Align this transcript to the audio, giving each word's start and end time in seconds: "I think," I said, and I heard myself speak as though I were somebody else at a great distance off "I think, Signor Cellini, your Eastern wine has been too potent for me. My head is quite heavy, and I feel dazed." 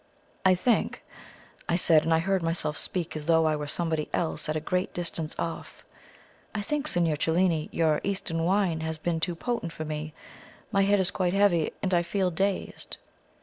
"I 0.43 0.55
think," 0.55 1.03
I 1.69 1.75
said, 1.75 2.01
and 2.01 2.11
I 2.11 2.17
heard 2.17 2.41
myself 2.41 2.75
speak 2.75 3.15
as 3.15 3.25
though 3.27 3.45
I 3.45 3.55
were 3.55 3.67
somebody 3.67 4.09
else 4.11 4.49
at 4.49 4.55
a 4.55 4.59
great 4.59 4.95
distance 4.95 5.35
off 5.37 5.85
"I 6.55 6.63
think, 6.63 6.87
Signor 6.87 7.17
Cellini, 7.17 7.69
your 7.71 8.01
Eastern 8.03 8.43
wine 8.43 8.79
has 8.79 8.97
been 8.97 9.19
too 9.19 9.35
potent 9.35 9.73
for 9.73 9.85
me. 9.85 10.15
My 10.71 10.81
head 10.85 10.99
is 10.99 11.11
quite 11.11 11.33
heavy, 11.33 11.71
and 11.83 11.93
I 11.93 12.01
feel 12.01 12.31
dazed." 12.31 12.97